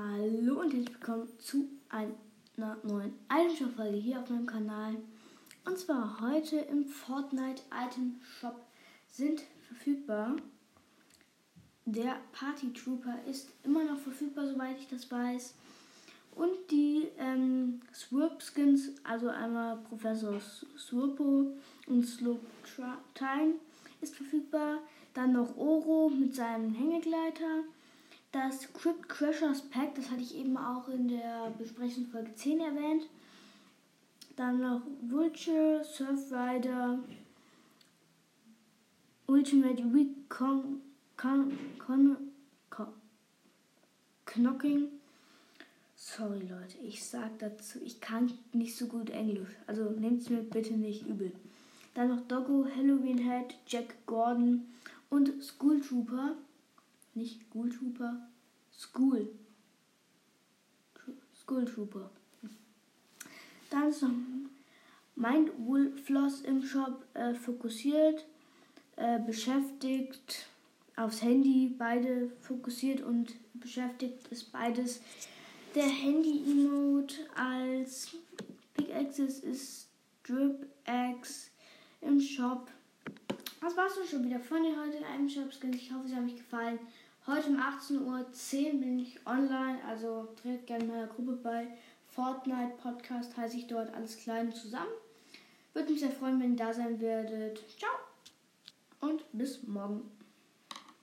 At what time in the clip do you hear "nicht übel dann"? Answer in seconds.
50.74-52.08